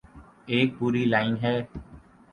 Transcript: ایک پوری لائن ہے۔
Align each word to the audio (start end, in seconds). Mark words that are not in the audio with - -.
ایک 0.51 0.69
پوری 0.79 1.03
لائن 1.05 1.33
ہے۔ 1.43 1.55